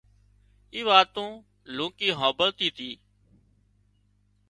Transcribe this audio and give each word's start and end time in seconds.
اُي 0.73 0.81
واتُون 0.87 1.31
لونڪي 1.75 2.09
هامڀۯتي 2.19 2.67
تي 2.77 2.91